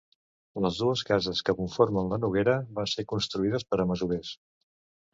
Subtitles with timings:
[0.65, 4.37] Les dues cases que conformen la Noguera van ser construïdes per a masovers.